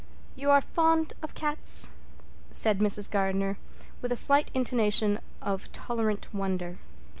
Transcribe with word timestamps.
"You 0.35 0.49
are 0.49 0.61
fond 0.61 1.13
of 1.21 1.35
cats?" 1.35 1.91
said 2.51 2.79
Mrs. 2.79 3.07
Gardner, 3.07 3.59
with 4.01 4.11
a 4.11 4.15
slight 4.15 4.49
intonation 4.55 5.19
of 5.43 5.71
tolerant 5.73 6.33
wonder. 6.33 6.79